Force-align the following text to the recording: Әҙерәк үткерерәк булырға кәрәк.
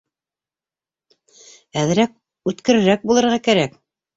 Әҙерәк 1.83 2.17
үткерерәк 2.53 3.07
булырға 3.13 3.39
кәрәк. 3.51 3.79